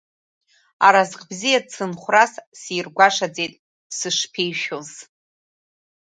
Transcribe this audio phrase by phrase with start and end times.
[0.87, 3.53] Аразҟ бзиа ацынхәрас, сиргәашаӡеит
[3.97, 4.89] сышԥишәоз…